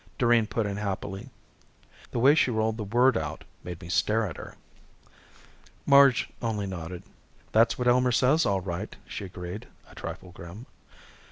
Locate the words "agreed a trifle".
9.25-10.31